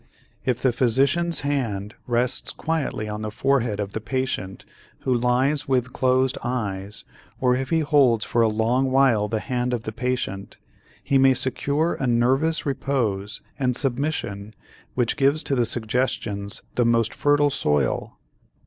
If 0.43 0.63
the 0.63 0.71
physician's 0.71 1.41
hand 1.41 1.93
rests 2.07 2.53
quietly 2.53 3.07
on 3.07 3.21
the 3.21 3.29
forehead 3.29 3.79
of 3.79 3.93
the 3.93 4.01
patient 4.01 4.65
who 5.01 5.13
lies 5.13 5.67
with 5.67 5.93
closed 5.93 6.39
eyes, 6.43 7.05
or 7.39 7.55
if 7.55 7.69
he 7.69 7.81
holds 7.81 8.25
for 8.25 8.41
a 8.41 8.47
long 8.47 8.89
while 8.89 9.27
the 9.27 9.39
hand 9.41 9.73
of 9.75 9.83
the 9.83 9.91
patient, 9.91 10.57
he 11.03 11.19
may 11.19 11.35
secure 11.35 11.97
a 11.99 12.07
nervous 12.07 12.65
repose 12.65 13.43
and 13.59 13.75
submission 13.75 14.55
which 14.95 15.17
gives 15.17 15.43
to 15.43 15.53
the 15.53 15.67
suggestions 15.67 16.63
the 16.73 16.83
most 16.83 17.13
fertile 17.13 17.51
soil. 17.51 18.17